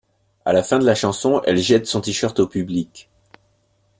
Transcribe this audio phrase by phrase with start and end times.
[0.45, 3.07] À la fin de la chanson, elle jette son T-shirt au public.